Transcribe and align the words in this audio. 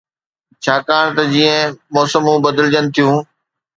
ڇاڪاڻ 0.63 1.05
ته 1.15 1.23
جيئن 1.33 1.59
موسمون 1.95 2.37
بدلجن 2.45 2.85
ٿيون 2.93 3.17